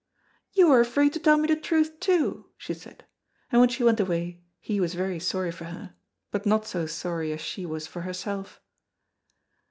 [0.53, 3.05] "You are afraid to tell me the truth too," she said,
[3.51, 5.93] and when she went away he was very sorry for her,
[6.31, 8.59] but not so sorry as she was for herself.